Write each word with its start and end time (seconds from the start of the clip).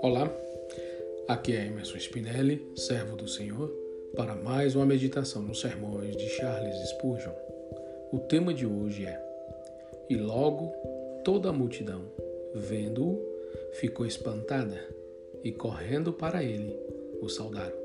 Olá, 0.00 0.32
aqui 1.26 1.56
é 1.56 1.66
Emerson 1.66 1.96
Spinelli, 1.96 2.64
servo 2.76 3.16
do 3.16 3.26
Senhor, 3.26 3.68
para 4.14 4.36
mais 4.36 4.76
uma 4.76 4.86
meditação 4.86 5.42
nos 5.42 5.60
sermões 5.60 6.16
de 6.16 6.28
Charles 6.28 6.76
Spurgeon. 6.90 7.32
O 8.12 8.20
tema 8.20 8.54
de 8.54 8.64
hoje 8.64 9.06
é: 9.06 9.20
E 10.08 10.16
logo 10.16 10.72
toda 11.24 11.48
a 11.48 11.52
multidão, 11.52 12.02
vendo-o, 12.54 13.20
ficou 13.72 14.06
espantada 14.06 14.80
e 15.42 15.50
correndo 15.50 16.12
para 16.12 16.44
ele, 16.44 16.78
o 17.20 17.28
saudaram. 17.28 17.76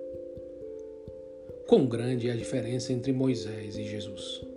Quão 1.67 1.87
grande 1.87 2.29
é 2.29 2.33
a 2.33 2.35
diferença 2.35 2.93
entre 2.93 3.11
Moisés 3.11 3.75
e 3.75 3.85
Jesus! 3.85 4.48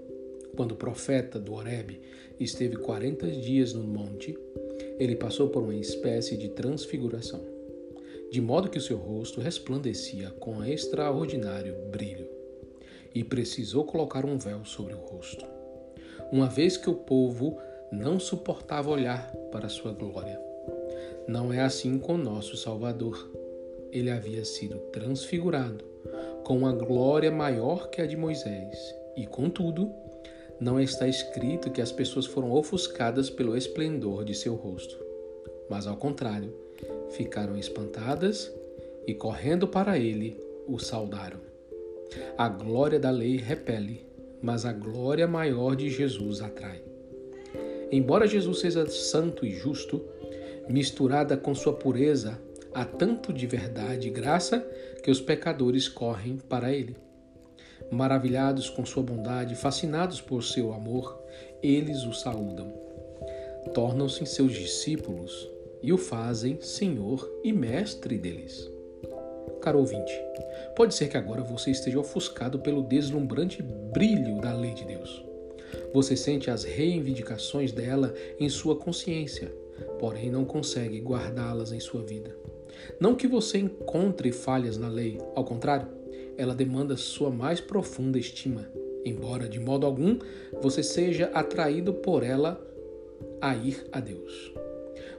Quando 0.56 0.72
o 0.72 0.76
profeta 0.76 1.38
do 1.38 1.54
Horebe 1.54 2.00
esteve 2.38 2.76
40 2.76 3.30
dias 3.30 3.72
no 3.72 3.82
monte, 3.82 4.38
ele 4.98 5.16
passou 5.16 5.48
por 5.48 5.62
uma 5.62 5.74
espécie 5.74 6.36
de 6.36 6.48
transfiguração, 6.48 7.40
de 8.30 8.40
modo 8.40 8.68
que 8.68 8.78
o 8.78 8.82
seu 8.82 8.96
rosto 8.96 9.40
resplandecia 9.40 10.30
com 10.38 10.64
extraordinário 10.64 11.74
brilho, 11.90 12.28
e 13.14 13.24
precisou 13.24 13.84
colocar 13.84 14.24
um 14.24 14.38
véu 14.38 14.64
sobre 14.64 14.94
o 14.94 14.98
rosto, 14.98 15.44
uma 16.30 16.48
vez 16.48 16.76
que 16.76 16.88
o 16.88 16.94
povo 16.94 17.58
não 17.90 18.18
suportava 18.18 18.90
olhar 18.90 19.30
para 19.50 19.68
sua 19.68 19.92
glória. 19.92 20.40
Não 21.28 21.52
é 21.52 21.60
assim 21.60 21.98
com 21.98 22.16
nosso 22.16 22.56
Salvador. 22.56 23.30
Ele 23.92 24.10
havia 24.10 24.44
sido 24.44 24.78
transfigurado 24.90 25.84
com 26.42 26.58
uma 26.58 26.72
glória 26.72 27.30
maior 27.30 27.90
que 27.90 28.00
a 28.00 28.06
de 28.06 28.16
Moisés, 28.16 28.94
e 29.16 29.26
contudo, 29.26 29.92
não 30.62 30.80
está 30.80 31.08
escrito 31.08 31.72
que 31.72 31.82
as 31.82 31.90
pessoas 31.90 32.24
foram 32.24 32.52
ofuscadas 32.52 33.28
pelo 33.28 33.56
esplendor 33.56 34.24
de 34.24 34.32
seu 34.32 34.54
rosto, 34.54 34.96
mas 35.68 35.88
ao 35.88 35.96
contrário, 35.96 36.54
ficaram 37.10 37.56
espantadas 37.56 38.52
e, 39.04 39.12
correndo 39.12 39.66
para 39.66 39.98
ele, 39.98 40.40
o 40.68 40.78
saudaram. 40.78 41.40
A 42.38 42.48
glória 42.48 43.00
da 43.00 43.10
lei 43.10 43.36
repele, 43.38 44.06
mas 44.40 44.64
a 44.64 44.72
glória 44.72 45.26
maior 45.26 45.74
de 45.74 45.90
Jesus 45.90 46.40
atrai. 46.40 46.80
Embora 47.90 48.28
Jesus 48.28 48.60
seja 48.60 48.86
santo 48.86 49.44
e 49.44 49.50
justo, 49.50 50.00
misturada 50.68 51.36
com 51.36 51.54
sua 51.56 51.72
pureza, 51.72 52.40
há 52.72 52.84
tanto 52.84 53.32
de 53.32 53.48
verdade 53.48 54.06
e 54.06 54.10
graça 54.12 54.60
que 55.02 55.10
os 55.10 55.20
pecadores 55.20 55.88
correm 55.88 56.36
para 56.36 56.72
ele. 56.72 56.96
Maravilhados 57.90 58.70
com 58.70 58.84
sua 58.84 59.02
bondade, 59.02 59.54
fascinados 59.54 60.20
por 60.20 60.42
seu 60.42 60.72
amor, 60.72 61.20
eles 61.62 62.04
o 62.04 62.12
saúdam. 62.12 62.72
Tornam-se 63.74 64.24
seus 64.26 64.52
discípulos 64.52 65.48
e 65.82 65.92
o 65.92 65.98
fazem 65.98 66.60
Senhor 66.60 67.30
e 67.44 67.52
Mestre 67.52 68.18
deles. 68.18 68.70
Caro 69.60 69.78
ouvinte, 69.78 70.12
pode 70.74 70.94
ser 70.94 71.08
que 71.08 71.16
agora 71.16 71.42
você 71.42 71.70
esteja 71.70 72.00
ofuscado 72.00 72.58
pelo 72.58 72.82
deslumbrante 72.82 73.62
brilho 73.62 74.40
da 74.40 74.52
lei 74.52 74.74
de 74.74 74.84
Deus. 74.84 75.24
Você 75.94 76.16
sente 76.16 76.50
as 76.50 76.64
reivindicações 76.64 77.72
dela 77.72 78.12
em 78.40 78.48
sua 78.48 78.76
consciência, 78.76 79.54
porém 79.98 80.30
não 80.30 80.44
consegue 80.44 81.00
guardá-las 81.00 81.72
em 81.72 81.80
sua 81.80 82.02
vida. 82.02 82.36
Não 82.98 83.14
que 83.14 83.26
você 83.26 83.58
encontre 83.58 84.32
falhas 84.32 84.76
na 84.76 84.88
lei, 84.88 85.18
ao 85.34 85.44
contrário, 85.44 85.86
ela 86.36 86.54
demanda 86.54 86.96
sua 86.96 87.30
mais 87.30 87.60
profunda 87.60 88.18
estima, 88.18 88.68
embora 89.04 89.48
de 89.48 89.60
modo 89.60 89.86
algum 89.86 90.18
você 90.60 90.82
seja 90.82 91.26
atraído 91.34 91.92
por 91.94 92.22
ela 92.22 92.60
a 93.40 93.54
ir 93.54 93.86
a 93.92 94.00
Deus. 94.00 94.52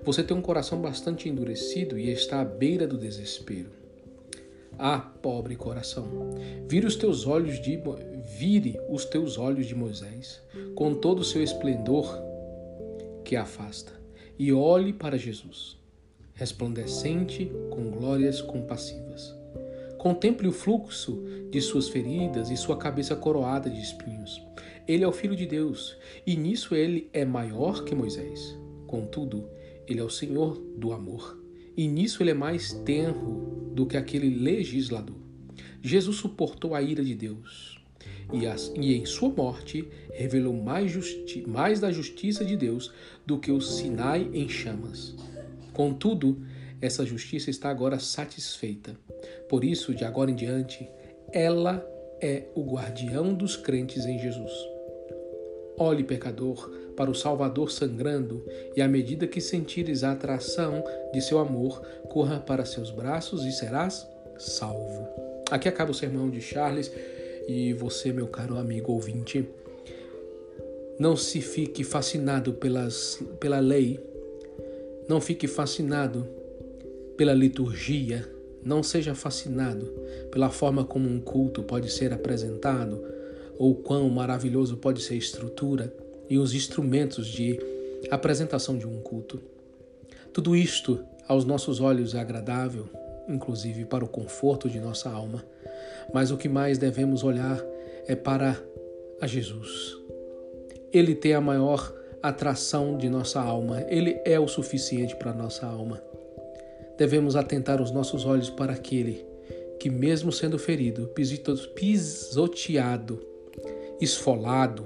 Você 0.03 0.23
tem 0.23 0.35
um 0.35 0.41
coração 0.41 0.81
bastante 0.81 1.29
endurecido 1.29 1.97
e 1.97 2.09
está 2.09 2.41
à 2.41 2.45
beira 2.45 2.85
do 2.85 2.97
desespero. 2.97 3.71
Ah, 4.77 4.99
pobre 4.99 5.55
coração, 5.55 6.07
vire 6.67 6.85
os 6.85 6.95
teus 6.95 7.27
olhos 7.27 7.61
de 7.61 7.79
vire 8.37 8.79
os 8.89 9.05
teus 9.05 9.37
olhos 9.37 9.67
de 9.67 9.75
Moisés, 9.75 10.41
com 10.75 10.95
todo 10.95 11.19
o 11.19 11.23
seu 11.23 11.43
esplendor 11.43 12.17
que 13.23 13.35
afasta, 13.35 13.93
e 14.37 14.51
olhe 14.51 14.91
para 14.91 15.17
Jesus, 15.17 15.77
resplandecente 16.33 17.51
com 17.69 17.91
glórias 17.91 18.41
compassivas. 18.41 19.42
Contemple 20.03 20.49
o 20.49 20.51
fluxo 20.51 21.23
de 21.49 21.61
suas 21.61 21.87
feridas 21.87 22.51
e 22.51 22.57
sua 22.57 22.75
cabeça 22.75 23.15
coroada 23.15 23.69
de 23.69 23.81
espinhos. 23.81 24.45
Ele 24.85 25.01
é 25.01 25.07
o 25.07 25.13
Filho 25.13 25.33
de 25.33 25.45
Deus, 25.45 25.95
e 26.27 26.35
nisso 26.35 26.75
ele 26.75 27.09
é 27.13 27.23
maior 27.23 27.85
que 27.85 27.95
Moisés. 27.95 28.53
Contudo, 28.85 29.47
ele 29.87 30.01
é 30.01 30.03
o 30.03 30.09
Senhor 30.09 30.57
do 30.77 30.91
amor, 30.91 31.41
e 31.77 31.87
nisso 31.87 32.21
ele 32.21 32.31
é 32.31 32.33
mais 32.33 32.73
tenro 32.83 33.71
do 33.73 33.85
que 33.85 33.95
aquele 33.95 34.29
legislador. 34.29 35.15
Jesus 35.81 36.17
suportou 36.17 36.75
a 36.75 36.81
ira 36.81 37.01
de 37.01 37.15
Deus, 37.15 37.79
e, 38.33 38.45
as, 38.45 38.73
e 38.75 38.95
em 38.95 39.05
sua 39.05 39.29
morte 39.29 39.87
revelou 40.11 40.53
mais, 40.53 40.91
justi, 40.91 41.47
mais 41.47 41.79
da 41.79 41.93
justiça 41.93 42.43
de 42.43 42.57
Deus 42.57 42.91
do 43.25 43.39
que 43.39 43.53
o 43.53 43.61
Sinai 43.61 44.29
em 44.33 44.49
chamas. 44.49 45.15
Contudo, 45.71 46.43
essa 46.81 47.05
justiça 47.05 47.49
está 47.49 47.69
agora 47.69 47.97
satisfeita. 47.99 48.99
Por 49.53 49.63
isso, 49.63 49.93
de 49.93 50.03
agora 50.03 50.31
em 50.31 50.35
diante, 50.35 50.89
ela 51.31 51.87
é 52.19 52.45
o 52.55 52.63
guardião 52.63 53.35
dos 53.35 53.55
crentes 53.55 54.03
em 54.03 54.17
Jesus. 54.17 54.51
Olhe, 55.77 56.03
pecador, 56.03 56.71
para 56.97 57.11
o 57.11 57.13
Salvador 57.13 57.69
sangrando, 57.69 58.43
e 58.75 58.81
à 58.81 58.87
medida 58.87 59.27
que 59.27 59.39
sentires 59.39 60.03
a 60.03 60.13
atração 60.13 60.83
de 61.13 61.21
seu 61.21 61.37
amor, 61.37 61.85
corra 62.09 62.39
para 62.39 62.65
seus 62.65 62.89
braços 62.89 63.45
e 63.45 63.51
serás 63.51 64.09
salvo. 64.39 65.07
Aqui 65.51 65.69
acaba 65.69 65.91
o 65.91 65.93
sermão 65.93 66.31
de 66.31 66.41
Charles, 66.41 66.91
e 67.47 67.73
você, 67.73 68.11
meu 68.11 68.25
caro 68.25 68.57
amigo 68.57 68.91
ouvinte, 68.91 69.47
não 70.97 71.15
se 71.15 71.41
fique 71.41 71.83
fascinado 71.83 72.53
pelas, 72.53 73.21
pela 73.39 73.59
lei, 73.59 73.99
não 75.07 75.21
fique 75.21 75.47
fascinado 75.47 76.27
pela 77.15 77.35
liturgia, 77.35 78.32
não 78.65 78.81
seja 78.81 79.13
fascinado 79.13 79.85
pela 80.31 80.49
forma 80.49 80.83
como 80.83 81.09
um 81.09 81.19
culto 81.19 81.63
pode 81.63 81.91
ser 81.91 82.13
apresentado 82.13 83.03
ou 83.57 83.75
quão 83.75 84.09
maravilhoso 84.09 84.77
pode 84.77 85.01
ser 85.01 85.15
a 85.15 85.17
estrutura 85.17 85.93
e 86.29 86.37
os 86.37 86.53
instrumentos 86.53 87.27
de 87.27 87.59
apresentação 88.09 88.77
de 88.77 88.87
um 88.87 88.99
culto. 89.01 89.39
Tudo 90.31 90.55
isto, 90.55 91.03
aos 91.27 91.45
nossos 91.45 91.79
olhos, 91.79 92.15
é 92.15 92.19
agradável, 92.19 92.89
inclusive 93.27 93.85
para 93.85 94.03
o 94.03 94.07
conforto 94.07 94.69
de 94.69 94.79
nossa 94.79 95.09
alma, 95.09 95.45
mas 96.13 96.31
o 96.31 96.37
que 96.37 96.49
mais 96.49 96.77
devemos 96.77 97.23
olhar 97.23 97.63
é 98.07 98.15
para 98.15 98.59
a 99.21 99.27
Jesus. 99.27 99.97
Ele 100.91 101.15
tem 101.15 101.33
a 101.33 101.41
maior 101.41 101.93
atração 102.21 102.97
de 102.97 103.09
nossa 103.09 103.39
alma, 103.41 103.85
ele 103.87 104.19
é 104.25 104.39
o 104.39 104.47
suficiente 104.47 105.15
para 105.15 105.33
nossa 105.33 105.65
alma 105.65 106.01
devemos 106.97 107.35
atentar 107.35 107.81
os 107.81 107.91
nossos 107.91 108.25
olhos 108.25 108.49
para 108.49 108.73
aquele 108.73 109.25
que, 109.79 109.89
mesmo 109.89 110.31
sendo 110.31 110.57
ferido, 110.57 111.11
pisoteado, 111.75 113.19
esfolado, 113.99 114.85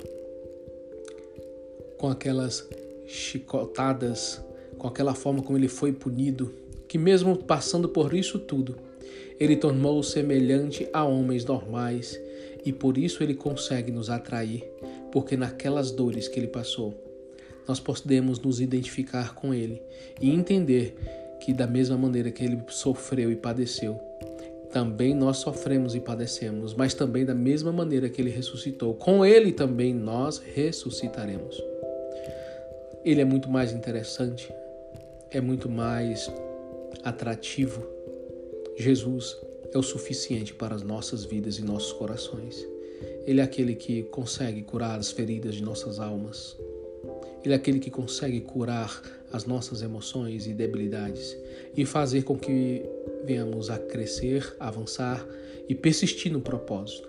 com 1.97 2.09
aquelas 2.09 2.67
chicotadas, 3.05 4.41
com 4.77 4.87
aquela 4.87 5.13
forma 5.13 5.41
como 5.41 5.57
ele 5.57 5.67
foi 5.67 5.91
punido, 5.91 6.53
que, 6.87 6.97
mesmo 6.97 7.37
passando 7.37 7.89
por 7.89 8.13
isso 8.13 8.39
tudo, 8.39 8.75
ele 9.39 9.55
tornou 9.55 10.01
semelhante 10.01 10.87
a 10.91 11.05
homens 11.05 11.45
normais 11.45 12.19
e 12.65 12.73
por 12.73 12.97
isso 12.97 13.21
ele 13.21 13.35
consegue 13.35 13.91
nos 13.91 14.09
atrair, 14.09 14.63
porque 15.11 15.37
naquelas 15.37 15.91
dores 15.91 16.27
que 16.27 16.39
ele 16.39 16.47
passou, 16.47 16.93
nós 17.67 17.79
podemos 17.79 18.39
nos 18.39 18.59
identificar 18.59 19.35
com 19.35 19.53
ele 19.53 19.81
e 20.19 20.31
entender 20.31 20.95
que, 21.47 21.53
da 21.53 21.65
mesma 21.65 21.95
maneira 21.97 22.29
que 22.29 22.43
ele 22.43 22.61
sofreu 22.67 23.31
e 23.31 23.35
padeceu, 23.37 23.97
também 24.69 25.15
nós 25.15 25.37
sofremos 25.37 25.95
e 25.95 25.99
padecemos, 26.01 26.73
mas 26.73 26.93
também 26.93 27.23
da 27.23 27.33
mesma 27.33 27.71
maneira 27.71 28.09
que 28.09 28.21
ele 28.21 28.29
ressuscitou, 28.29 28.93
com 28.95 29.25
ele 29.25 29.53
também 29.53 29.93
nós 29.93 30.39
ressuscitaremos. 30.39 31.63
Ele 33.01 33.21
é 33.21 33.23
muito 33.23 33.49
mais 33.49 33.71
interessante, 33.71 34.53
é 35.31 35.39
muito 35.39 35.69
mais 35.69 36.29
atrativo. 37.01 37.81
Jesus 38.75 39.37
é 39.73 39.77
o 39.77 39.83
suficiente 39.83 40.53
para 40.53 40.75
as 40.75 40.81
nossas 40.81 41.23
vidas 41.23 41.59
e 41.59 41.61
nossos 41.63 41.93
corações. 41.93 42.61
Ele 43.25 43.39
é 43.39 43.43
aquele 43.43 43.73
que 43.73 44.03
consegue 44.03 44.63
curar 44.63 44.99
as 44.99 45.11
feridas 45.11 45.55
de 45.55 45.63
nossas 45.63 45.97
almas. 45.97 46.57
Ele 47.47 47.53
é 47.53 47.55
aquele 47.55 47.79
que 47.79 47.89
consegue 47.89 48.41
curar 48.41 49.01
as 49.31 49.45
nossas 49.45 49.81
emoções 49.81 50.47
e 50.47 50.53
debilidades 50.53 51.33
e 51.77 51.85
fazer 51.85 52.23
com 52.23 52.37
que 52.37 52.83
venhamos 53.23 53.69
a 53.69 53.79
crescer, 53.79 54.53
avançar 54.59 55.25
e 55.69 55.73
persistir 55.73 56.29
no 56.29 56.41
propósito. 56.41 57.07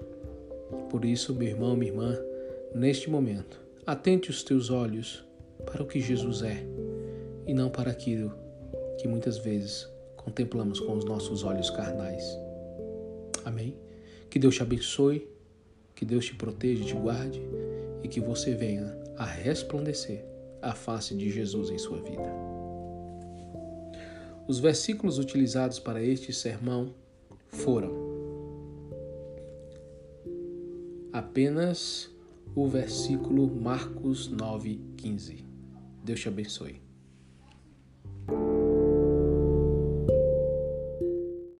Por 0.91 1.05
isso, 1.05 1.35
meu 1.35 1.49
irmão, 1.49 1.75
minha 1.75 1.91
irmã, 1.91 2.17
neste 2.73 3.11
momento, 3.11 3.61
atente 3.85 4.31
os 4.31 4.45
teus 4.45 4.71
olhos 4.71 5.25
para 5.67 5.83
o 5.83 5.87
que 5.87 6.01
Jesus 6.01 6.43
é 6.43 6.65
e 7.45 7.53
não 7.53 7.69
para 7.69 7.91
aquilo 7.91 8.33
que 8.97 9.09
muitas 9.09 9.39
vezes 9.39 9.89
contemplamos 10.17 10.79
com 10.79 10.97
os 10.97 11.05
nossos 11.05 11.43
olhos 11.43 11.69
carnais. 11.69 12.23
Amém? 13.45 13.75
Que 14.31 14.39
Deus 14.39 14.55
te 14.55 14.63
abençoe, 14.63 15.29
que 15.97 16.05
Deus 16.05 16.27
te 16.27 16.37
proteja 16.37 16.85
te 16.85 16.95
guarde 16.95 17.43
e 18.05 18.07
que 18.07 18.21
você 18.21 18.55
venha 18.55 19.08
a 19.19 19.25
resplandecer 19.25 20.25
a 20.63 20.75
face 20.75 21.15
de 21.15 21.31
Jesus 21.31 21.71
em 21.71 21.79
sua 21.79 22.01
vida. 22.01 22.33
Os 24.47 24.59
versículos 24.59 25.19
utilizados 25.19 25.79
para 25.79 26.03
este 26.03 26.33
sermão 26.33 26.95
foram 27.49 27.93
apenas 31.13 32.11
o 32.55 32.67
versículo 32.67 33.47
Marcos 33.47 34.31
9,15. 34.31 35.45
Deus 36.03 36.21
te 36.21 36.29
abençoe. 36.29 36.88